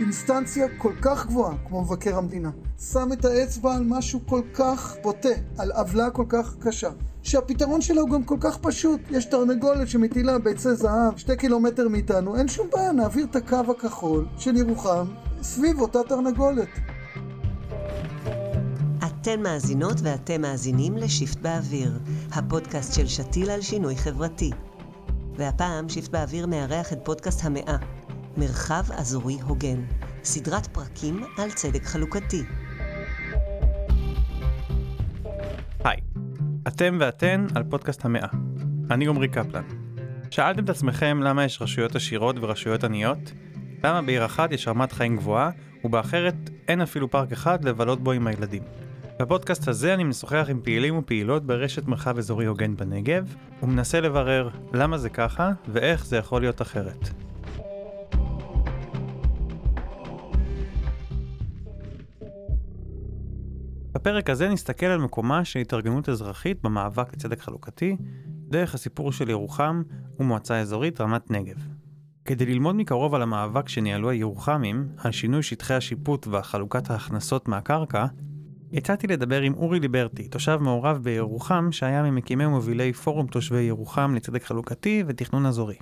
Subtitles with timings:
[0.00, 2.50] אינסטנציה כל כך גבוהה כמו מבקר המדינה
[2.92, 5.28] שם את האצבע על משהו כל כך בוטה,
[5.58, 6.90] על עוולה כל כך קשה,
[7.22, 9.00] שהפתרון שלה הוא גם כל כך פשוט.
[9.10, 14.26] יש תרנגולת שמטילה ביצי זהב שתי קילומטר מאיתנו, אין שום בעיה, נעביר את הקו הכחול
[14.38, 15.06] של ירוחם
[15.42, 16.68] סביב אותה תרנגולת.
[19.06, 21.98] אתן מאזינות ואתם מאזינים לשיפט באוויר,
[22.32, 24.50] הפודקאסט של שתיל על שינוי חברתי.
[25.36, 27.76] והפעם שיפט באוויר מארח את פודקאסט המאה,
[28.36, 29.84] מרחב אזורי הוגן,
[30.24, 32.42] סדרת פרקים על צדק חלוקתי.
[35.84, 36.00] היי,
[36.68, 38.28] אתם ואתן על פודקאסט המאה.
[38.90, 39.62] אני עמרי קפלן.
[40.30, 43.32] שאלתם את עצמכם למה יש רשויות עשירות ורשויות עניות?
[43.84, 45.50] למה בעיר אחת יש רמת חיים גבוהה,
[45.84, 48.62] ובאחרת אין אפילו פארק אחד לבלות בו עם הילדים?
[49.20, 54.98] בפודקאסט הזה אני משוחח עם פעילים ופעילות ברשת מרחב אזורי הוגן בנגב, ומנסה לברר למה
[54.98, 57.29] זה ככה ואיך זה יכול להיות אחרת.
[64.00, 69.82] בפרק הזה נסתכל על מקומה של התארגנות אזרחית במאבק לצדק חלוקתי, דרך הסיפור של ירוחם
[70.18, 71.56] ומועצה אזורית רמת נגב.
[72.24, 78.06] כדי ללמוד מקרוב על המאבק שניהלו הירוחמים, על שינוי שטחי השיפוט והחלוקת ההכנסות מהקרקע,
[78.72, 84.44] יצאתי לדבר עם אורי ליברטי, תושב מעורב בירוחם, שהיה ממקימי ומובילי פורום תושבי ירוחם לצדק
[84.44, 85.76] חלוקתי ותכנון אזורי.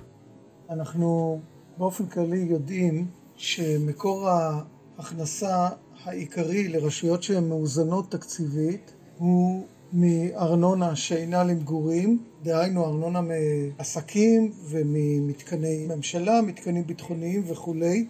[0.69, 1.41] אנחנו
[1.77, 5.69] באופן כללי יודעים שמקור ההכנסה
[6.05, 16.87] העיקרי לרשויות שהן מאוזנות תקציבית הוא מארנונה שאינה למגורים, דהיינו ארנונה מעסקים וממתקני ממשלה, מתקנים
[16.87, 18.07] ביטחוניים וכולי,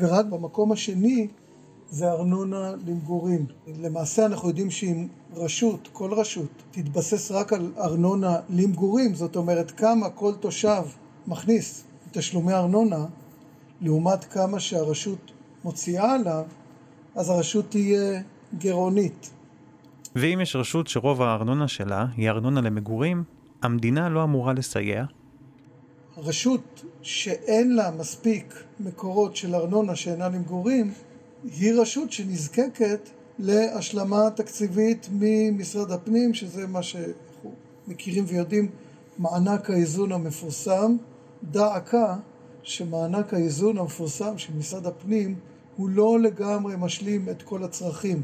[0.00, 1.28] ורק במקום השני
[1.90, 3.46] זה ארנונה למגורים.
[3.66, 10.10] למעשה אנחנו יודעים שאם רשות, כל רשות, תתבסס רק על ארנונה למגורים, זאת אומרת כמה
[10.10, 10.82] כל תושב
[11.26, 13.06] מכניס תשלומי ארנונה,
[13.80, 15.30] לעומת כמה שהרשות
[15.64, 16.44] מוציאה עליו,
[17.18, 18.20] אז הרשות תהיה
[18.58, 19.30] גירעונית.
[20.16, 23.24] ואם יש רשות שרוב הארנונה שלה היא ארנונה למגורים,
[23.62, 25.04] המדינה לא אמורה לסייע?
[26.16, 30.92] רשות שאין לה מספיק מקורות של ארנונה שאינה למגורים,
[31.44, 37.54] היא רשות שנזקקת להשלמה תקציבית ממשרד הפנים, שזה מה שאנחנו
[37.88, 38.70] מכירים ויודעים,
[39.18, 40.96] מענק האיזון המפורסם.
[41.42, 42.14] דא עקא
[42.62, 45.34] שמענק האיזון המפורסם של משרד הפנים
[45.78, 48.22] הוא לא לגמרי משלים את כל הצרכים.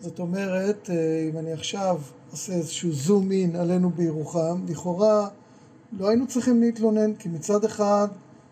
[0.00, 2.00] זאת אומרת, אה, אם אני עכשיו
[2.32, 5.28] אעשה איזשהו זום אין עלינו בירוחם, לכאורה
[5.92, 8.08] לא היינו צריכים להתלונן, כי מצד אחד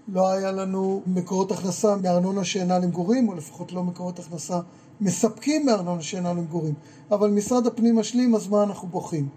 [0.08, 4.60] לא היה לנו מקורות הכנסה מארנונה שאינה למגורים, או לפחות לא מקורות הכנסה
[5.00, 6.74] מספקים מארנונה שאינה למגורים.
[7.10, 9.28] אבל משרד הפנים משלים, אז מה אנחנו בוכים?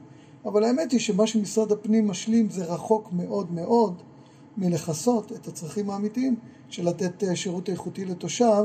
[0.46, 3.94] אבל האמת היא שמה שמשרד הפנים משלים זה רחוק מאוד מאוד
[4.58, 6.36] מלכסות את הצרכים האמיתיים
[6.70, 8.64] של לתת אה, שירות איכותי לתושב,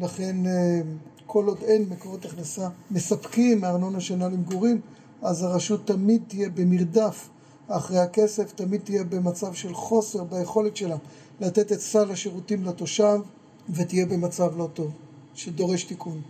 [0.00, 0.80] לכן אה,
[1.26, 4.80] כל עוד אין מקורות הכנסה מספקים מארנונה שאינה למגורים,
[5.22, 7.28] אז הרשות תמיד תהיה במרדף
[7.68, 10.96] אחרי הכסף, תמיד תהיה במצב של חוסר ביכולת שלה
[11.40, 13.18] לתת את סל השירותים לתושב,
[13.70, 14.92] ותהיה במצב לא טוב,
[15.34, 16.20] שדורש תיקון.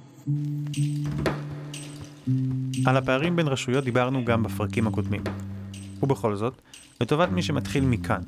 [2.87, 5.23] על הפערים בין רשויות דיברנו גם בפרקים הקודמים.
[6.03, 6.55] ובכל זאת,
[7.01, 8.21] לטובת מי שמתחיל מכאן,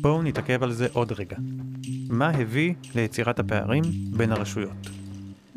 [0.00, 1.36] בואו נתעכב על זה עוד רגע.
[2.08, 3.82] מה הביא ליצירת הפערים
[4.16, 4.76] בין הרשויות?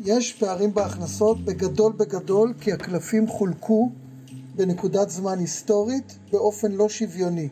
[0.00, 3.90] יש פערים בהכנסות בגדול בגדול כי הקלפים חולקו
[4.56, 7.48] בנקודת זמן היסטורית באופן לא שוויוני.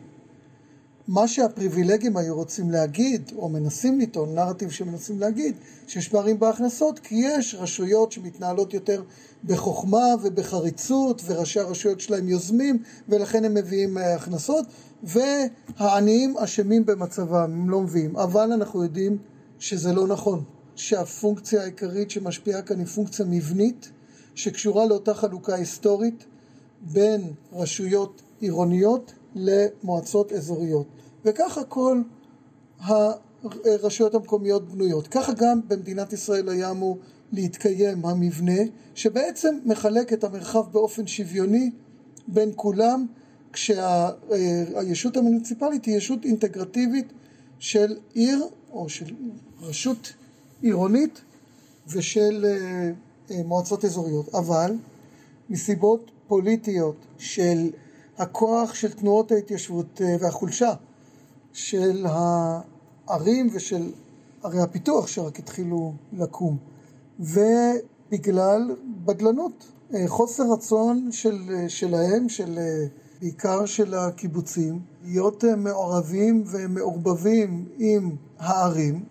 [1.07, 5.55] מה שהפריבילגים היו רוצים להגיד, או מנסים לטעון, נרטיב שמנסים להגיד,
[5.87, 9.03] שיש פערים בהכנסות, כי יש רשויות שמתנהלות יותר
[9.43, 14.65] בחוכמה ובחריצות, וראשי הרשויות שלהם יוזמים, ולכן הם מביאים אה, הכנסות,
[15.05, 18.17] והעניים אשמים במצבם, הם לא מביאים.
[18.17, 19.17] אבל אנחנו יודעים
[19.59, 20.43] שזה לא נכון,
[20.75, 23.91] שהפונקציה העיקרית שמשפיעה כאן היא פונקציה מבנית,
[24.35, 26.25] שקשורה לאותה חלוקה היסטורית
[26.81, 30.87] בין רשויות עירוניות למועצות אזוריות.
[31.25, 32.01] וככה כל
[33.65, 35.07] הרשויות המקומיות בנויות.
[35.07, 36.97] ככה גם במדינת ישראל היה אמור
[37.31, 38.61] להתקיים המבנה,
[38.95, 41.71] שבעצם מחלק את המרחב באופן שוויוני
[42.27, 43.05] בין כולם,
[43.55, 47.13] כשהישות המוניציפלית היא ישות אינטגרטיבית
[47.59, 49.15] של עיר או של
[49.61, 50.13] רשות
[50.61, 51.21] עירונית
[51.87, 52.91] ושל אה,
[53.31, 54.35] אה, מועצות אזוריות.
[54.35, 54.75] אבל
[55.49, 57.69] מסיבות פוליטיות של
[58.17, 60.73] הכוח של תנועות ההתיישבות אה, והחולשה
[61.53, 63.91] של הערים ושל
[64.43, 66.57] ערי הפיתוח שרק התחילו לקום
[67.19, 68.75] ובגלל
[69.05, 72.59] בדלנות, אה, חוסר רצון של, אה, שלהם, של
[73.21, 79.05] בעיקר של הקיבוצים, להיות מעורבים ומעורבבים עם הערים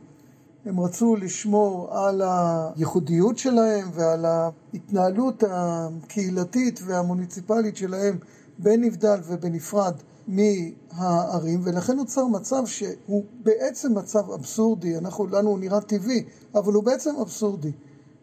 [0.66, 8.18] הם רצו לשמור על הייחודיות שלהם ועל ההתנהלות הקהילתית והמוניציפלית שלהם
[8.58, 9.94] בנבדל ובנפרד
[10.28, 16.24] מהערים, ולכן נוצר מצב שהוא בעצם מצב אבסורדי, אנחנו, לנו הוא נראה טבעי,
[16.54, 17.72] אבל הוא בעצם אבסורדי,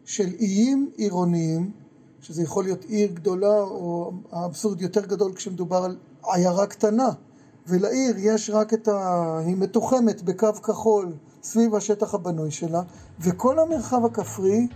[0.06, 1.72] של איים עירוניים,
[2.22, 5.98] שזה יכול להיות עיר גדולה, או האבסורד יותר גדול כשמדובר על
[6.34, 7.10] עיירה קטנה,
[7.68, 9.40] ולעיר יש רק את ה...
[9.46, 11.14] היא מתוחמת בקו כחול
[11.44, 12.82] סביב השטח הבנוי שלה,
[13.20, 14.68] וכל המרחב הכפרי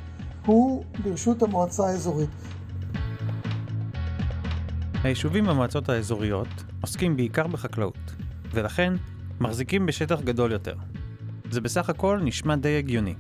[0.46, 2.30] הוא ברשות המועצה האזורית.
[5.04, 6.48] היישובים במועצות האזוריות
[6.82, 8.12] עוסקים בעיקר בחקלאות,
[8.54, 8.94] ולכן
[9.40, 10.76] מחזיקים בשטח גדול יותר.
[11.52, 13.16] זה בסך הכל נשמע די הגיוני.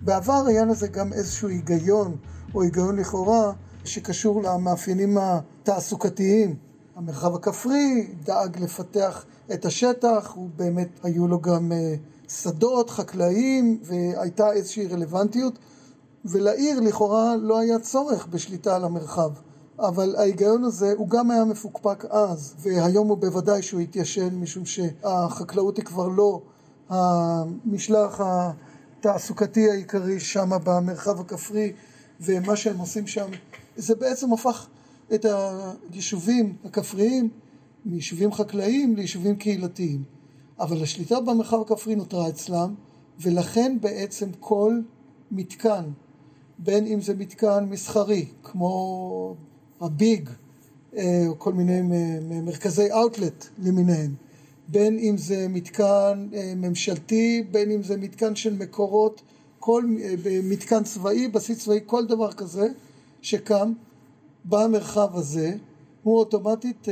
[0.00, 2.16] בעבר היה לזה גם איזשהו היגיון,
[2.54, 3.52] או היגיון לכאורה,
[3.84, 6.56] שקשור למאפיינים התעסוקתיים.
[6.96, 9.24] המרחב הכפרי דאג לפתח
[9.54, 11.94] את השטח, הוא באמת, היו לו גם אה,
[12.28, 15.58] שדות חקלאיים, והייתה איזושהי רלוונטיות,
[16.24, 19.30] ולעיר לכאורה לא היה צורך בשליטה על המרחב.
[19.78, 25.76] אבל ההיגיון הזה הוא גם היה מפוקפק אז, והיום הוא בוודאי שהוא התיישן, משום שהחקלאות
[25.76, 26.40] היא כבר לא
[26.88, 31.72] המשלח התעסוקתי העיקרי שם במרחב הכפרי,
[32.20, 33.30] ומה שהם עושים שם,
[33.76, 34.68] זה בעצם הפך
[35.14, 35.26] את
[35.92, 37.28] היישובים הכפריים
[37.84, 40.02] מיישובים חקלאיים ליישובים קהילתיים.
[40.60, 42.74] אבל השליטה במרחב הכפרי נותרה אצלם,
[43.20, 44.80] ולכן בעצם כל
[45.30, 45.84] מתקן,
[46.58, 49.36] בין אם זה מתקן מסחרי, כמו
[49.80, 50.28] הביג,
[50.96, 51.80] אה, או כל מיני
[52.42, 54.14] מרכזי אאוטלט למיניהם,
[54.68, 59.22] בין אם זה מתקן אה, ממשלתי, בין אם זה מתקן של מקורות,
[59.64, 62.68] כל אה, מתקן צבאי, בסיס צבאי, כל דבר כזה
[63.22, 63.72] שקם
[64.44, 65.54] במרחב הזה,
[66.02, 66.88] הוא אוטומטית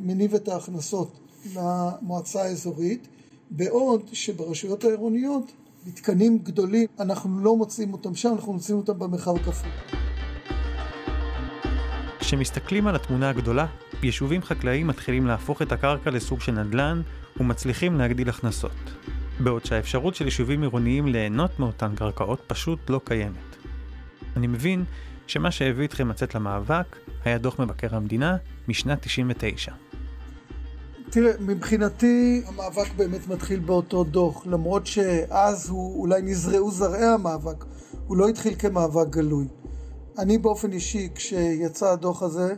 [0.00, 1.20] מניב את ההכנסות
[1.54, 3.08] למועצה האזורית,
[3.50, 5.52] בעוד שברשויות העירוניות
[5.86, 9.70] מתקנים גדולים, אנחנו לא מוצאים אותם שם, אנחנו מוצאים אותם במרחב הכפרי.
[12.18, 13.66] כשמסתכלים על התמונה הגדולה,
[14.02, 17.02] יישובים חקלאיים מתחילים להפוך את הקרקע לסוג של נדל"ן
[17.40, 19.13] ומצליחים להגדיל הכנסות.
[19.40, 23.56] בעוד שהאפשרות של יישובים עירוניים ליהנות מאותן קרקעות פשוט לא קיימת.
[24.36, 24.84] אני מבין
[25.26, 28.36] שמה שהביא אתכם לצאת למאבק היה דוח מבקר המדינה
[28.68, 29.72] משנת 99.
[31.10, 37.64] תראה, מבחינתי המאבק באמת מתחיל באותו דוח, למרות שאז הוא אולי נזרעו זרעי המאבק,
[38.06, 39.46] הוא לא התחיל כמאבק גלוי.
[40.18, 42.54] אני באופן אישי, כשיצא הדוח הזה,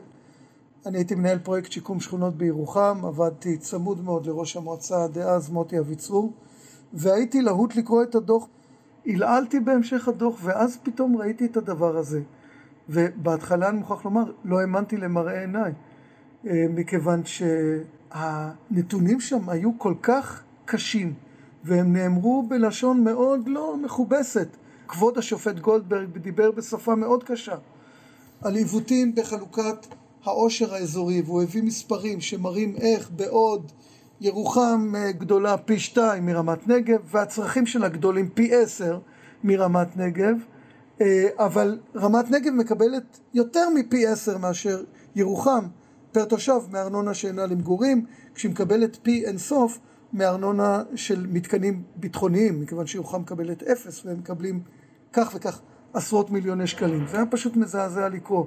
[0.87, 6.33] אני הייתי מנהל פרויקט שיקום שכונות בירוחם, עבדתי צמוד מאוד לראש המועצה דאז מוטי אביצור,
[6.93, 8.49] והייתי להוט לקרוא את הדוח.
[9.07, 12.21] עלעלתי בהמשך הדוח, ואז פתאום ראיתי את הדבר הזה.
[12.89, 15.73] ובהתחלה אני מוכרח לומר, לא האמנתי למראה עיניי,
[16.47, 17.23] אה, מכיוון
[18.15, 21.15] שהנתונים שם היו כל כך קשים,
[21.65, 24.49] והם נאמרו בלשון מאוד לא מכובסת.
[24.89, 27.55] כבוד השופט גולדברג דיבר בשפה מאוד קשה
[28.43, 29.87] על עיוותים בחלוקת
[30.25, 33.73] העושר האזורי, והוא הביא מספרים שמראים איך בעוד
[34.21, 38.99] ירוחם אה, גדולה פי שתיים מרמת נגב, והצרכים שלה גדולים פי עשר
[39.45, 40.37] מרמת נגב,
[41.01, 44.85] אה, אבל רמת נגב מקבלת יותר מפי עשר מאשר
[45.17, 45.65] ירוחם
[46.13, 49.79] פר תושב מארנונה שאינה למגורים, כשהיא מקבלת פי אינסוף
[50.13, 54.61] מארנונה של מתקנים ביטחוניים, מכיוון שירוחם מקבלת אפס והם מקבלים
[55.13, 55.61] כך וכך
[55.93, 57.07] עשרות מיליוני שקלים.
[57.07, 58.45] זה היה פשוט מזעזע לקרוא.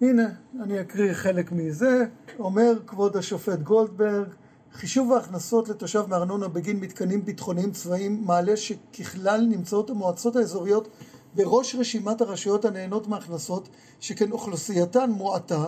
[0.00, 0.28] הנה,
[0.62, 2.04] אני אקריא חלק מזה.
[2.38, 4.28] אומר כבוד השופט גולדברג,
[4.76, 10.88] חישוב ההכנסות לתושב מארנונה בגין מתקנים ביטחוניים צבאיים מעלה שככלל נמצאות המועצות האזוריות
[11.34, 13.68] בראש רשימת הרשויות הנהנות מהכנסות,
[14.00, 15.64] שכן אוכלוסייתן מועטה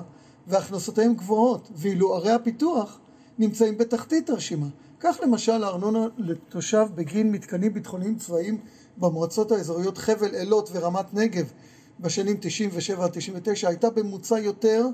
[0.46, 2.98] והכנסותיהן גבוהות, ואילו ערי הפיתוח
[3.38, 4.66] נמצאים בתחתית הרשימה.
[5.00, 8.60] כך למשל הארנונה לתושב בגין מתקנים ביטחוניים צבאיים
[8.96, 11.52] במועצות האזוריות חבל אילות ורמת נגב
[12.00, 14.86] בשנים 97 עד 99 הייתה בממוצע יותר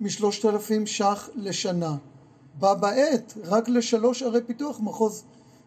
[0.00, 1.96] משלושת אלפים ש"ח לשנה.
[2.60, 5.24] בה בעת רק לשלוש ערי פיתוח מחוז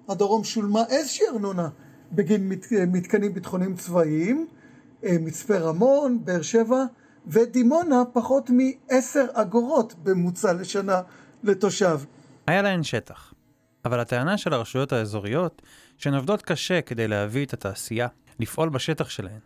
[0.09, 1.69] הדרום שולמה איזושהי ארנונה
[2.11, 4.47] בגין מת, מתקנים ביטחוניים צבאיים,
[5.03, 6.83] אה, מצפה רמון, באר שבע
[7.27, 11.01] ודימונה פחות מעשר אגורות בממוצע לשנה
[11.43, 11.99] לתושב.
[12.47, 13.33] היה להן שטח,
[13.85, 15.61] אבל הטענה של הרשויות האזוריות
[15.97, 18.07] שהן עובדות קשה כדי להביא את התעשייה
[18.39, 19.39] לפעול בשטח שלהן.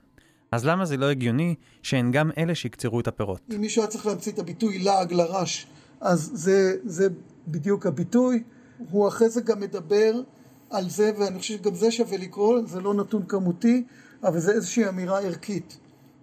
[0.51, 3.41] אז למה זה לא הגיוני שהן גם אלה שיקצרו את הפירות?
[3.55, 5.67] אם מישהו היה צריך להמציא את הביטוי לעג לרש,
[6.01, 7.07] אז זה, זה
[7.47, 8.43] בדיוק הביטוי.
[8.89, 10.21] הוא אחרי זה גם מדבר
[10.69, 13.83] על זה, ואני חושב שגם זה שווה לקרוא, זה לא נתון כמותי,
[14.23, 15.77] אבל זה איזושהי אמירה ערכית.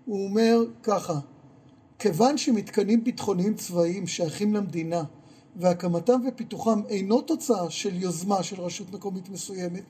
[0.04, 1.14] הוא אומר ככה,
[1.98, 5.02] כיוון שמתקנים ביטחוניים צבאיים שייכים למדינה,
[5.56, 9.82] והקמתם ופיתוחם אינו תוצאה של יוזמה של רשות מקומית מסוימת,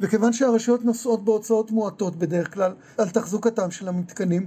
[0.00, 4.46] וכיוון שהרשויות נושאות בהוצאות מועטות בדרך כלל על תחזוקתם של המתקנים,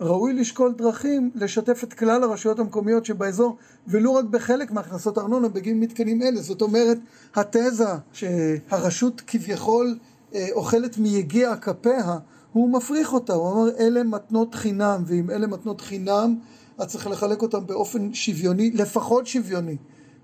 [0.00, 3.56] ראוי לשקול דרכים לשתף את כלל הרשויות המקומיות שבאזור
[3.88, 6.42] ולו רק בחלק מהכנסות ארנונה בגין מתקנים אלה.
[6.42, 6.98] זאת אומרת,
[7.34, 9.98] התזה שהרשות כביכול
[10.34, 12.18] אה, אוכלת מיגיע כפיה,
[12.52, 16.36] הוא מפריך אותה, הוא אומר אלה מתנות חינם, ואם אלה מתנות חינם,
[16.78, 19.76] אז צריך לחלק אותם באופן שוויוני, לפחות שוויוני.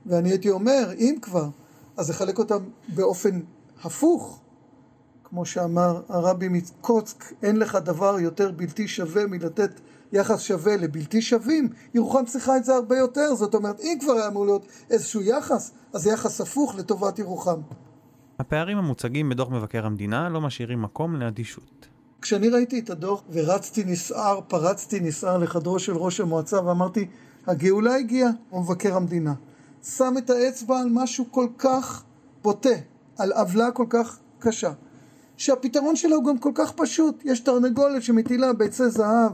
[0.07, 1.49] ואני הייתי אומר, אם כבר,
[1.97, 2.59] אז לחלק אותם
[2.89, 3.41] באופן
[3.85, 4.41] הפוך,
[5.31, 9.81] כמו שאמר הרבי מקוצק, אין לך דבר יותר בלתי שווה מלתת
[10.13, 14.27] יחס שווה לבלתי שווים, ירוחם צריכה את זה הרבה יותר, זאת אומרת, אם כבר היה
[14.27, 17.61] אמור להיות איזשהו יחס, אז יחס הפוך לטובת ירוחם.
[18.39, 21.87] הפערים המוצגים בדוח מבקר המדינה לא משאירים מקום לאדישות.
[22.23, 27.07] כשאני ראיתי את הדוח ורצתי נסער, פרצתי נסער לחדרו של ראש המועצה ואמרתי,
[27.47, 29.35] הגאולה הגיעה, הוא מבקר המדינה.
[29.83, 32.05] שם את האצבע על משהו כל כך
[32.43, 32.69] בוטה,
[33.19, 34.73] על עוולה כל כך קשה.
[35.41, 37.23] שהפתרון שלה הוא גם כל כך פשוט.
[37.25, 39.33] יש תרנגולת שמטילה ביצי זהב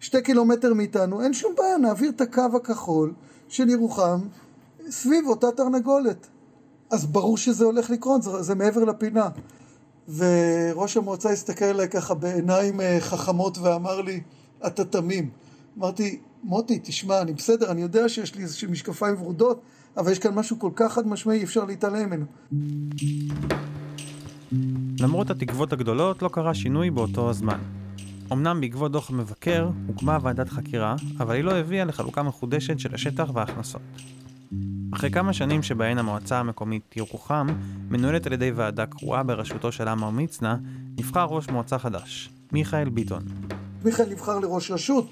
[0.00, 3.12] שתי קילומטר מאיתנו, אין שום בעיה, נעביר את הקו הכחול
[3.48, 4.20] של ירוחם
[4.90, 6.26] סביב אותה תרנגולת.
[6.90, 9.28] אז ברור שזה הולך לקרות, זה, זה מעבר לפינה.
[10.16, 14.20] וראש המועצה הסתכל עליי ככה בעיניים אה, חכמות ואמר לי,
[14.66, 15.30] אתה תמים.
[15.78, 19.60] אמרתי, מוטי, תשמע, אני בסדר, אני יודע שיש לי איזשהם משקפיים ורודות,
[19.96, 22.24] אבל יש כאן משהו כל כך חד משמעי, אי אפשר להתעלם ממנו.
[25.00, 27.58] למרות התקוות הגדולות, לא קרה שינוי באותו הזמן.
[28.32, 33.30] אמנם בעקבות דוח המבקר הוקמה ועדת חקירה, אבל היא לא הביאה לחלוקה מחודשת של השטח
[33.34, 33.80] וההכנסות.
[34.94, 37.46] אחרי כמה שנים שבהן המועצה המקומית ירוחם
[37.90, 40.56] מנוהלת על ידי ועדה קרואה בראשותו של עמר מצנע,
[40.98, 43.22] נבחר ראש מועצה חדש, מיכאל ביטון.
[43.84, 45.10] מיכאל נבחר לראש רשות,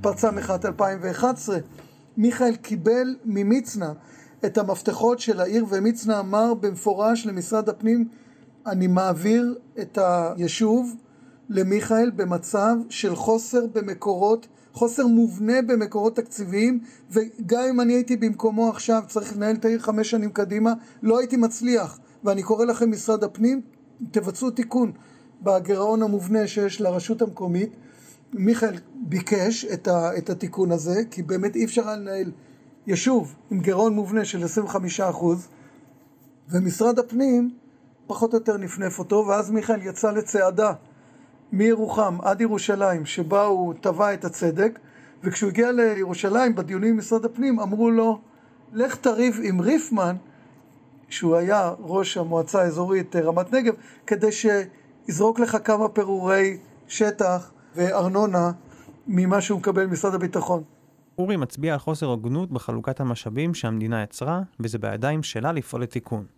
[0.00, 1.58] פרצה מחאת 2011.
[2.16, 3.92] מיכאל קיבל ממצנע
[4.44, 8.08] את המפתחות של העיר, ומצנע אמר במפורש למשרד הפנים,
[8.66, 10.96] אני מעביר את היישוב
[11.48, 16.80] למיכאל במצב של חוסר במקורות חוסר מובנה במקורות תקציביים
[17.10, 21.36] וגם אם אני הייתי במקומו עכשיו צריך לנהל את העיר חמש שנים קדימה לא הייתי
[21.36, 21.98] מצליח.
[22.24, 23.60] ואני קורא לכם משרד הפנים
[24.10, 24.92] תבצעו תיקון
[25.42, 27.70] בגירעון המובנה שיש לרשות המקומית.
[28.32, 32.32] מיכאל ביקש את, ה, את התיקון הזה כי באמת אי אפשר לנהל
[32.86, 34.44] יישוב עם גירעון מובנה של
[34.98, 35.02] 25%
[36.48, 37.50] ומשרד הפנים
[38.06, 40.72] פחות או יותר נפנף אותו ואז מיכאל יצא לצעדה
[41.52, 44.78] מירוחם עד ירושלים, שבה הוא טבע את הצדק,
[45.24, 48.20] וכשהוא הגיע לירושלים, בדיונים עם משרד הפנים, אמרו לו,
[48.72, 50.16] לך תריב עם ריפמן,
[51.08, 53.74] שהוא היה ראש המועצה האזורית רמת נגב,
[54.06, 56.58] כדי שיזרוק לך כמה פירורי
[56.88, 58.50] שטח וארנונה
[59.06, 60.62] ממה שהוא מקבל ממשרד הביטחון.
[61.18, 66.35] אורי מצביע על חוסר הוגנות בחלוקת המשאבים שהמדינה יצרה, וזה בידיים שלה לפעול לתיקון.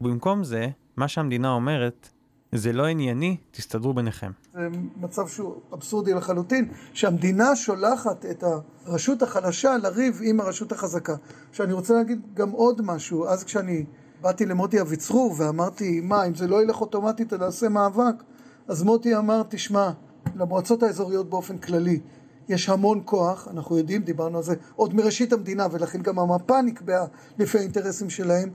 [0.00, 2.08] ובמקום זה, מה שהמדינה אומרת,
[2.52, 4.30] זה לא ענייני, תסתדרו ביניכם.
[4.52, 8.44] זה מצב שהוא אבסורדי לחלוטין, שהמדינה שולחת את
[8.86, 11.14] הרשות החלשה לריב עם הרשות החזקה.
[11.50, 13.84] עכשיו אני רוצה להגיד גם עוד משהו, אז כשאני
[14.20, 18.14] באתי למוטי אביצרור ואמרתי, מה, אם זה לא ילך אוטומטית, נעשה מאבק,
[18.68, 19.90] אז מוטי אמר, תשמע,
[20.36, 22.00] למועצות האזוריות באופן כללי,
[22.48, 27.04] יש המון כוח, אנחנו יודעים, דיברנו על זה עוד מראשית המדינה, ולכן גם המפה נקבעה
[27.38, 28.50] לפי האינטרסים שלהם,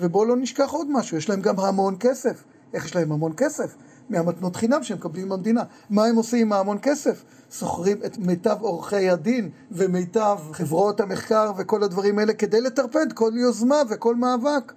[0.00, 2.44] ובואו לא נשכח עוד משהו, יש להם גם המון כסף.
[2.74, 3.74] איך יש להם המון כסף?
[4.10, 5.62] מהמתנות חינם שהם מקבלים במדינה.
[5.90, 7.24] מה הם עושים עם ההמון כסף?
[7.50, 13.76] שוכרים את מיטב עורכי הדין ומיטב חברות המחקר וכל הדברים האלה כדי לטרפד כל יוזמה
[13.90, 14.72] וכל מאבק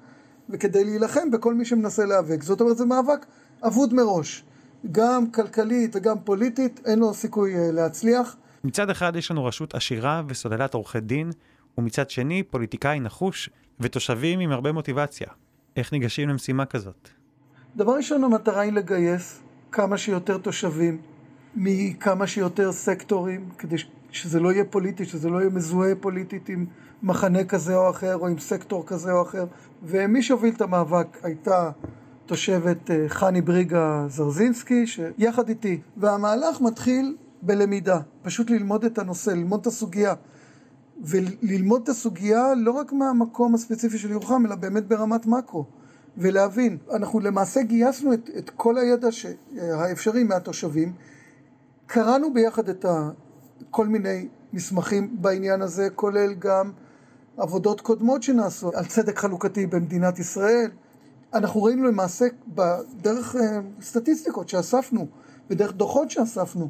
[0.50, 2.44] וכדי להילחם בכל מי שמנסה להיאבק.
[2.44, 3.25] זאת אומרת זה מאבק
[3.63, 4.44] אבוד מראש.
[4.92, 8.36] גם כלכלית וגם פוליטית אין לו סיכוי אה, להצליח.
[8.63, 11.32] מצד אחד יש לנו רשות עשירה וסוללת עורכי דין,
[11.78, 13.50] ומצד שני פוליטיקאי נחוש
[13.82, 15.28] ותושבים עם הרבה מוטיבציה.
[15.76, 17.10] איך ניגשים למשימה כזאת?
[17.76, 19.40] דבר ראשון, המטרה היא לגייס
[19.72, 21.02] כמה שיותר תושבים
[21.56, 23.76] מכמה שיותר סקטורים, כדי
[24.12, 26.66] שזה לא יהיה פוליטי, שזה לא יהיה מזוהה פוליטית עם
[27.04, 29.46] מחנה כזה או אחר, או עם סקטור כזה או אחר.
[29.84, 31.72] ומי שהוביל את המאבק הייתה
[32.26, 35.82] תושבת אה, חני בריגה זרזינסקי, שיחד איתי.
[35.98, 40.14] והמהלך מתחיל בלמידה, פשוט ללמוד את הנושא, ללמוד את הסוגיה.
[41.01, 45.65] וללמוד את הסוגיה לא רק מהמקום הספציפי של ירוחם, אלא באמת ברמת מקרו.
[46.17, 49.08] ולהבין, אנחנו למעשה גייסנו את, את כל הידע
[49.58, 50.93] האפשרי מהתושבים,
[51.86, 53.10] קראנו ביחד את ה,
[53.70, 56.72] כל מיני מסמכים בעניין הזה, כולל גם
[57.38, 60.72] עבודות קודמות שנעשו על צדק חלוקתי במדינת ישראל.
[61.34, 65.08] אנחנו ראינו למעשה בדרך אה, סטטיסטיקות שאספנו,
[65.50, 66.70] בדרך דוחות שאספנו,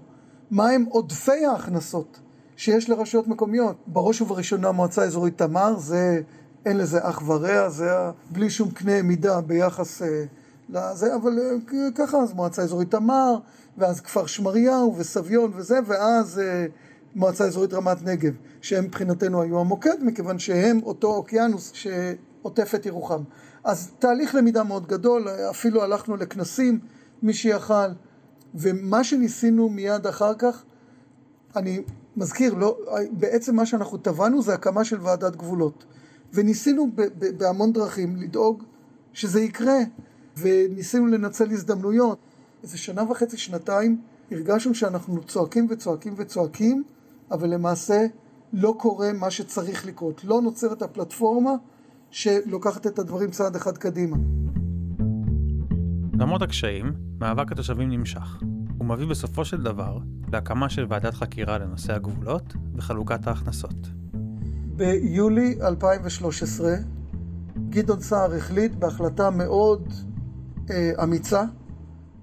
[0.52, 2.20] מהם עודפי ההכנסות
[2.62, 3.76] שיש לרשויות מקומיות.
[3.88, 6.22] בראש ובראשונה מועצה אזורית תמר, זה,
[6.66, 7.92] אין לזה אח ורע, זה
[8.30, 10.24] בלי שום קנה מידה ביחס אה,
[10.70, 13.38] לזה, אבל אה, ככה, אז מועצה אזורית תמר,
[13.78, 16.66] ואז כפר שמריהו וסביון וזה, ואז אה,
[17.16, 23.22] מועצה אזורית רמת נגב, שהם מבחינתנו היו המוקד, מכיוון שהם אותו אוקיינוס שעוטף את ירוחם.
[23.64, 26.80] אז תהליך למידה מאוד גדול, אפילו הלכנו לכנסים,
[27.24, 27.90] מי שיכל,
[28.56, 30.64] ומה שניסינו מיד אחר כך,
[31.56, 31.82] אני
[32.18, 32.78] מזכיר, לא,
[33.12, 35.86] בעצם מה שאנחנו טבענו זה הקמה של ועדת גבולות.
[36.34, 38.64] וניסינו ב- ב- בהמון דרכים לדאוג
[39.14, 39.78] שזה יקרה,
[40.38, 42.18] וניסינו לנצל הזדמנויות.
[42.64, 44.02] איזה שנה וחצי, שנתיים,
[44.32, 46.84] הרגשנו שאנחנו צועקים וצועקים וצועקים,
[47.32, 48.06] אבל למעשה
[48.54, 50.24] לא קורה מה שצריך לקרות.
[50.24, 51.52] לא נוצרת הפלטפורמה
[52.12, 54.18] שלוקחת את הדברים צעד אחד קדימה.
[56.20, 58.42] למרות הקשיים, מאבק התושבים נמשך.
[58.92, 59.98] מביא בסופו של דבר
[60.32, 63.88] להקמה של ועדת חקירה לנושא הגבולות וחלוקת ההכנסות.
[64.76, 66.76] ביולי 2013
[67.70, 69.94] גדעון סער החליט בהחלטה מאוד
[70.70, 71.44] אה, אמיצה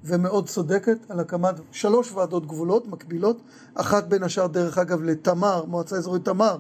[0.05, 3.43] ומאוד צודקת על הקמת שלוש ועדות גבולות מקבילות,
[3.75, 6.59] אחת בין השאר דרך אגב לתמר, מועצה אזורית תמר,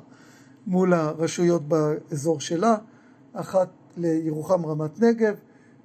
[0.66, 2.76] מול הרשויות באזור שלה,
[3.32, 5.34] אחת לירוחם רמת נגב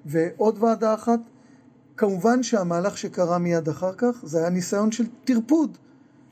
[0.05, 1.19] ועוד ועדה אחת.
[1.97, 5.77] כמובן שהמהלך שקרה מיד אחר כך זה היה ניסיון של טרפוד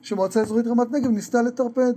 [0.01, 1.93] שמועצה אזורית רמת נגב ניסתה לטרפד.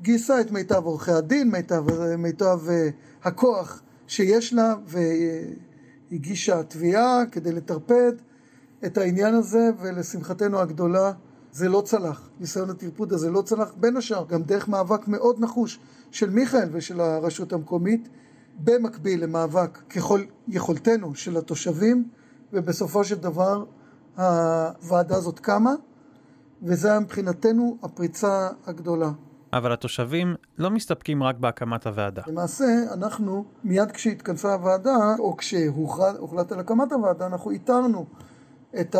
[0.00, 1.84] גייסה את מיטב עורכי הדין, מיטב,
[2.18, 4.74] מיטב uh, הכוח שיש לה
[6.10, 8.12] והגישה תביעה כדי לטרפד
[8.86, 11.12] את העניין הזה ולשמחתנו הגדולה
[11.52, 15.78] זה לא צלח, ניסיון הטרפוד הזה לא צלח, בין השאר גם דרך מאבק מאוד נחוש
[16.10, 18.08] של מיכאל ושל הרשות המקומית
[18.64, 22.08] במקביל למאבק ככל יכולתנו של התושבים
[22.52, 23.64] ובסופו של דבר
[24.16, 25.74] הוועדה הזאת קמה
[26.62, 29.10] וזה היה מבחינתנו הפריצה הגדולה.
[29.52, 32.22] אבל התושבים לא מסתפקים רק בהקמת הוועדה.
[32.26, 38.06] למעשה, אנחנו, מיד כשהתכנסה הוועדה, או כשהוחלט על הקמת הוועדה, אנחנו איתרנו
[38.80, 38.96] את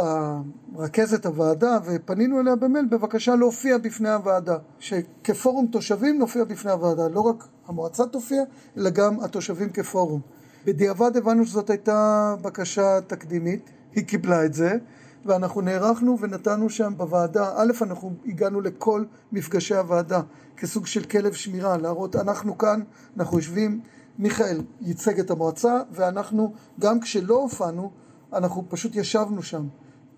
[0.77, 4.57] רכזת הוועדה ופנינו אליה במייל בבקשה להופיע בפני הוועדה.
[4.79, 7.09] שכפורום תושבים נופיע בפני הוועדה.
[7.09, 8.43] לא רק המועצה תופיע,
[8.77, 10.21] אלא גם התושבים כפורום.
[10.67, 14.77] בדיעבד הבנו שזאת הייתה בקשה תקדימית, היא קיבלה את זה.
[15.25, 20.21] ואנחנו נערכנו ונתנו שם בוועדה, א', אנחנו הגענו לכל מפגשי הוועדה
[20.57, 22.81] כסוג של כלב שמירה, להראות אנחנו כאן,
[23.17, 23.81] אנחנו יושבים,
[24.19, 27.91] מיכאל ייצג את המועצה ואנחנו, גם כשלא הופענו,
[28.33, 29.67] אנחנו פשוט ישבנו שם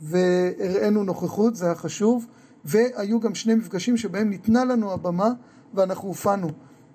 [0.01, 2.27] והראינו נוכחות, זה היה חשוב,
[2.65, 5.29] והיו גם שני מפגשים שבהם ניתנה לנו הבמה
[5.75, 6.49] ואנחנו הופענו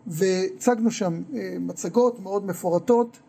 [0.07, 3.19] והצגנו שם אה, מצגות מאוד מפורטות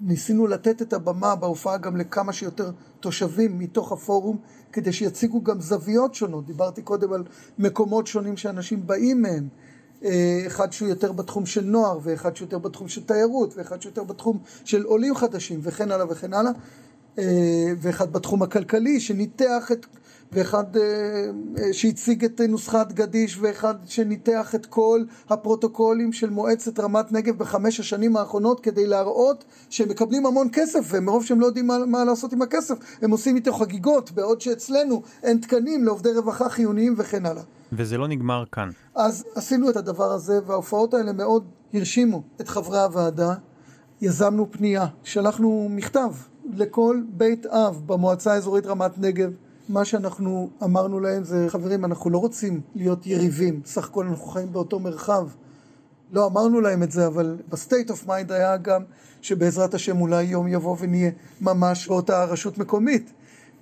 [0.00, 4.38] ניסינו לתת את הבמה בהופעה גם לכמה שיותר תושבים מתוך הפורום
[4.72, 6.46] כדי שיציגו גם זוויות שונות.
[6.46, 7.24] דיברתי קודם על
[7.58, 9.48] מקומות שונים שאנשים באים מהם.
[10.04, 13.90] אה, אחד שהוא יותר בתחום של נוער, ואחד שהוא יותר בתחום של תיירות, ואחד שהוא
[13.90, 16.52] יותר בתחום של עולים חדשים, וכן הלאה וכן הלאה.
[17.18, 19.86] אה, ואחד בתחום הכלכלי שניתח את
[20.32, 20.82] ואחד אה,
[21.58, 27.80] אה, שהציג את נוסחת גדיש ואחד שניתח את כל הפרוטוקולים של מועצת רמת נגב בחמש
[27.80, 32.32] השנים האחרונות כדי להראות שהם מקבלים המון כסף ומרוב שהם לא יודעים מה, מה לעשות
[32.32, 37.42] עם הכסף הם עושים איתו חגיגות בעוד שאצלנו אין תקנים לעובדי רווחה חיוניים וכן הלאה.
[37.72, 38.70] וזה לא נגמר כאן.
[38.94, 43.34] אז עשינו את הדבר הזה וההופעות האלה מאוד הרשימו את חברי הוועדה
[44.00, 46.12] יזמנו פנייה, שלחנו מכתב
[46.54, 49.30] לכל בית אב במועצה האזורית רמת נגב
[49.70, 54.52] מה שאנחנו אמרנו להם זה, חברים, אנחנו לא רוצים להיות יריבים, סך הכל אנחנו חיים
[54.52, 55.28] באותו מרחב.
[56.12, 58.82] לא אמרנו להם את זה, אבל ב state of mind היה גם
[59.22, 63.12] שבעזרת השם אולי יום יבוא ונהיה ממש באותה רשות מקומית,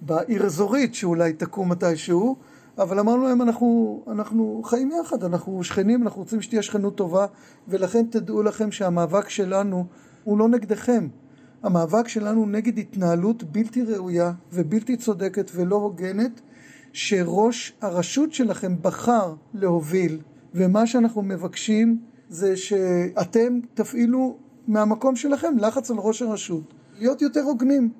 [0.01, 2.37] בעיר אזורית שאולי תקום מתישהו,
[2.79, 7.27] אבל אמרנו להם אנחנו, אנחנו חיים יחד, אנחנו שכנים, אנחנו רוצים שתהיה שכנות טובה,
[7.69, 9.85] ולכן תדעו לכם שהמאבק שלנו
[10.25, 11.09] הוא לא נגדכם.
[11.63, 16.41] המאבק שלנו נגד התנהלות בלתי ראויה ובלתי צודקת ולא הוגנת
[16.93, 20.19] שראש הרשות שלכם בחר להוביל.
[20.55, 24.37] ומה שאנחנו מבקשים זה שאתם תפעילו
[24.69, 26.75] מהמקום שלכם לחץ על ראש הרשות.
[26.99, 27.91] להיות יותר הוגנים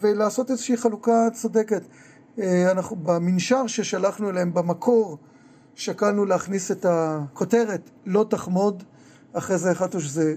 [0.00, 1.82] ולעשות איזושהי חלוקה צודקת.
[2.38, 5.18] אה, אנחנו במנשר ששלחנו אליהם במקור
[5.74, 8.82] שקלנו להכניס את הכותרת לא תחמוד
[9.32, 10.34] אחרי זה החלטנו שזה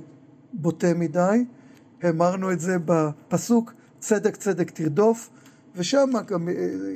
[0.53, 1.45] בוטה מדי
[2.01, 5.29] המרנו את זה בפסוק צדק צדק תרדוף
[5.75, 6.53] ושם גם אה,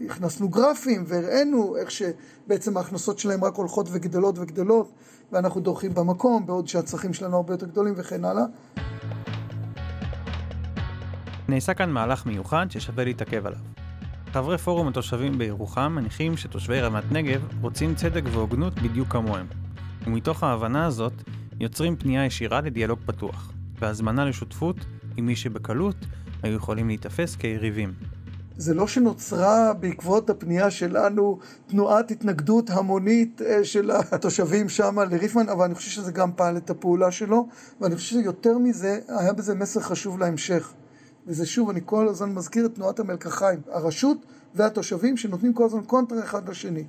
[0.10, 4.92] הכנסנו גרפים והראינו איך שבעצם ההכנסות שלהם רק הולכות וגדלות וגדלות
[5.32, 8.44] ואנחנו דורכים במקום בעוד שהצרכים שלנו הרבה יותר גדולים וכן הלאה.
[11.48, 13.60] נעשה כאן מהלך מיוחד ששווה להתעכב עליו.
[14.34, 19.46] חברי פורום התושבים בירוחם מניחים שתושבי רמת נגב רוצים צדק והוגנות בדיוק כמוהם.
[20.08, 21.14] ומתוך ההבנה הזאת
[21.60, 23.53] יוצרים פנייה ישירה לדיאלוג פתוח,
[23.84, 24.76] והזמנה לשותפות
[25.18, 25.96] עם מי שבקלות
[26.44, 27.94] היו יכולים להיתפס כיריבים.
[28.58, 35.66] זה לא שנוצרה בעקבות הפנייה שלנו תנועת התנגדות המונית אה, של התושבים שם לריפמן, אבל
[35.66, 37.48] אני חושב שזה גם פעל את הפעולה שלו,
[37.82, 40.74] ואני חושב שיותר מזה, היה בזה מסר חשוב להמשך.
[41.28, 44.18] וזה שוב, אני כל הזמן מזכיר את תנועת המלקחיים, הרשות
[44.56, 46.84] והתושבים שנותנים כל הזמן קונטרה אחד לשני.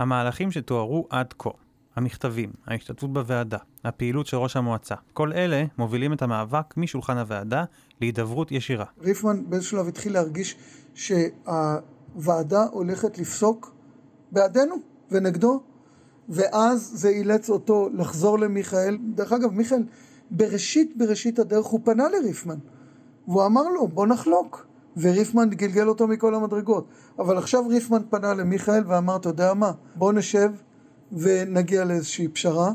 [0.00, 1.50] המהלכים שתוארו עד כה,
[1.96, 7.64] המכתבים, ההשתתפות בוועדה, הפעילות של ראש המועצה, כל אלה מובילים את המאבק משולחן הוועדה
[8.00, 8.84] להידברות ישירה.
[9.00, 10.56] ריפמן באיזשהו שלב התחיל להרגיש
[10.94, 13.74] שהוועדה הולכת לפסוק
[14.32, 14.74] בעדנו
[15.10, 15.62] ונגדו,
[16.28, 18.98] ואז זה אילץ אותו לחזור למיכאל.
[19.14, 19.82] דרך אגב, מיכאל
[20.30, 22.58] בראשית בראשית הדרך הוא פנה לריפמן,
[23.28, 26.88] והוא אמר לו בוא נחלוק, וריפמן גלגל אותו מכל המדרגות.
[27.18, 30.50] אבל עכשיו ריפמן פנה למיכאל ואמר, אתה יודע מה, בוא נשב
[31.12, 32.70] ונגיע לאיזושהי פשרה,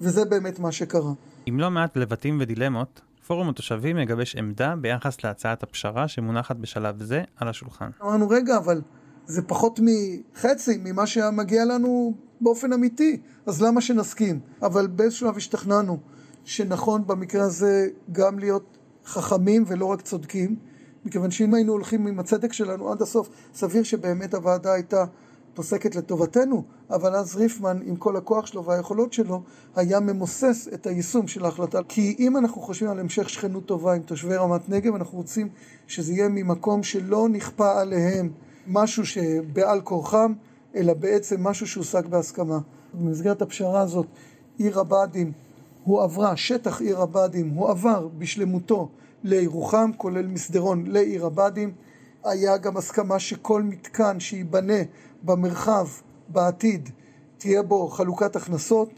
[0.00, 1.12] וזה באמת מה שקרה.
[1.46, 7.22] עם לא מעט לבטים ודילמות, פורום התושבים מגבש עמדה ביחס להצעת הפשרה שמונחת בשלב זה
[7.36, 7.90] על השולחן.
[8.02, 8.80] אמרנו, רגע, אבל
[9.26, 14.40] זה פחות מחצי ממה שהיה מגיע לנו באופן אמיתי, אז למה שנסכים?
[14.62, 15.98] אבל באיזשהו שלב השתכנענו
[16.44, 20.56] שנכון במקרה הזה גם להיות חכמים ולא רק צודקים,
[21.04, 25.04] מכיוון שאם היינו הולכים עם הצדק שלנו עד הסוף, סביר שבאמת הוועדה הייתה
[25.58, 29.42] פוסקת לטובתנו, אבל אז ריפמן, עם כל הכוח שלו והיכולות שלו,
[29.76, 31.80] היה ממוסס את היישום של ההחלטה.
[31.88, 35.48] כי אם אנחנו חושבים על המשך שכנות טובה עם תושבי רמת נגב, אנחנו רוצים
[35.86, 38.32] שזה יהיה ממקום שלא נכפה עליהם
[38.66, 40.32] משהו שבעל כורחם,
[40.76, 42.58] אלא בעצם משהו שהושג בהסכמה.
[42.94, 44.06] במסגרת הפשרה הזאת,
[44.58, 45.32] עיר הבה"דים
[45.84, 48.88] הועברה, שטח עיר הבה"דים הועבר בשלמותו
[49.24, 51.72] לירוחם, כולל מסדרון לעיר הבה"דים.
[52.24, 54.82] היה גם הסכמה שכל מתקן שייבנה
[55.22, 55.86] במרחב
[56.28, 56.90] בעתיד
[57.38, 58.90] תהיה בו חלוקת הכנסות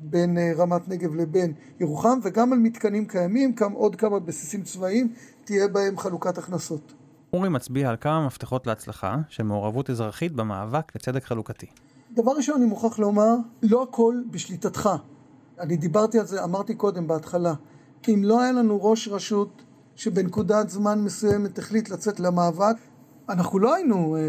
[0.00, 5.12] בין אה, רמת נגב לבין ירוחם וגם על מתקנים קיימים, גם עוד כמה בסיסים צבאיים,
[5.44, 6.92] תהיה בהם חלוקת הכנסות.
[7.32, 11.66] אורי מצביע על כמה מפתחות להצלחה של מעורבות אזרחית במאבק לצדק חלוקתי.
[12.14, 14.90] דבר ראשון אני מוכרח לומר, לא הכל בשליטתך.
[15.60, 17.54] אני דיברתי על זה, אמרתי קודם בהתחלה,
[18.02, 19.63] כי אם לא היה לנו ראש רשות
[19.96, 22.76] שבנקודת זמן מסוימת החליט לצאת למאבק,
[23.28, 24.20] אנחנו לא היינו אה,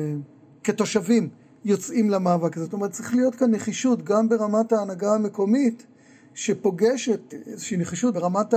[0.63, 1.29] כתושבים
[1.65, 2.65] יוצאים למאבק הזה.
[2.65, 5.85] זאת אומרת, צריך להיות כאן נחישות גם ברמת ההנהגה המקומית,
[6.33, 8.53] שפוגשת איזושהי נחישות ברמת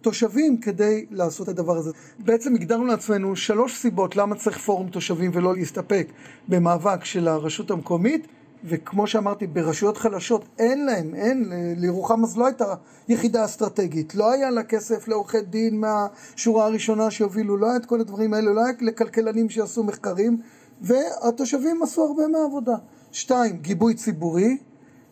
[0.00, 1.90] התושבים כדי לעשות את הדבר הזה.
[2.18, 6.08] בעצם הגדרנו לעצמנו שלוש סיבות למה צריך פורום תושבים ולא להסתפק
[6.48, 8.26] במאבק של הרשות המקומית.
[8.64, 12.74] וכמו שאמרתי, ברשויות חלשות אין להם, אין, לירוחם אז לא הייתה
[13.08, 18.00] יחידה אסטרטגית, לא היה לה כסף לעורכי דין מהשורה הראשונה שיובילו, לא היה את כל
[18.00, 20.40] הדברים האלה, לא היה לכלכלנים שיעשו מחקרים,
[20.80, 22.74] והתושבים עשו הרבה מהעבודה.
[23.12, 24.56] שתיים, גיבוי ציבורי,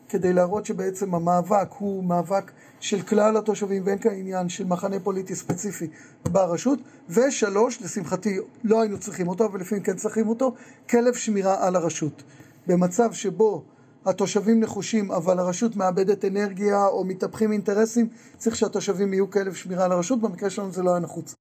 [0.09, 5.35] כדי להראות שבעצם המאבק הוא מאבק של כלל התושבים ואין כאן עניין של מחנה פוליטי
[5.35, 5.87] ספציפי
[6.23, 6.79] ברשות.
[7.09, 10.55] ושלוש, לשמחתי לא היינו צריכים אותו, אבל לפעמים כן צריכים אותו,
[10.91, 12.23] כלב שמירה על הרשות.
[12.69, 13.65] במצב שבו
[14.07, 19.93] התושבים נחושים אבל הרשות מאבדת אנרגיה או מתהפכים אינטרסים, צריך שהתושבים יהיו כלב שמירה על
[19.93, 21.35] הרשות, במקרה שלנו זה לא היה נחוץ.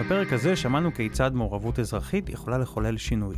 [0.00, 3.36] בפרק הזה שמענו כיצד מעורבות אזרחית יכולה לחולל שינוי.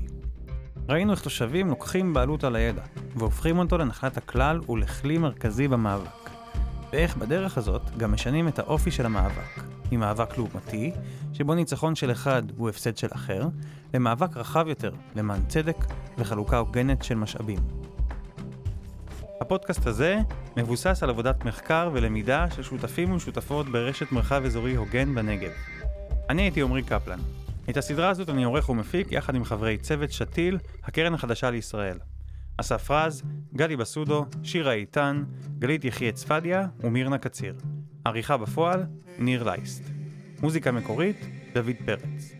[0.88, 2.82] ראינו איך תושבים לוקחים בעלות על הידע,
[3.16, 6.30] והופכים אותו לנחלת הכלל ולכלי מרכזי במאבק.
[6.92, 10.92] ואיך בדרך הזאת גם משנים את האופי של המאבק, ממאבק לעומתי,
[11.32, 13.48] שבו ניצחון של אחד הוא הפסד של אחר,
[13.94, 15.76] למאבק רחב יותר למען צדק
[16.18, 17.58] וחלוקה הוגנת של משאבים.
[19.40, 20.18] הפודקאסט הזה
[20.56, 25.50] מבוסס על עבודת מחקר ולמידה של שותפים ושותפות ברשת מרחב אזורי הוגן בנגב.
[26.30, 27.18] אני הייתי עמרי קפלן.
[27.70, 31.98] את הסדרה הזאת אני עורך ומפיק יחד עם חברי צוות שתיל, הקרן החדשה לישראל.
[32.56, 33.22] אסף רז,
[33.54, 35.24] גלי בסודו, שירה איתן,
[35.58, 37.54] גלית יחיה צפדיה ומירנה קציר.
[38.04, 38.84] עריכה בפועל,
[39.18, 39.82] ניר לייסט.
[40.42, 41.16] מוזיקה מקורית,
[41.54, 42.32] דוד פרץ.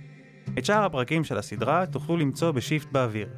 [0.59, 3.29] את שאר הפרקים של הסדרה תוכלו למצוא בשיפט באוויר,